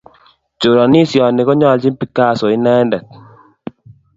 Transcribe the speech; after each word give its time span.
Choranisio 0.61 1.23
ni 1.31 1.41
konyalchin 1.47 1.95
Picasso 1.99 2.45
inendet 2.55 3.05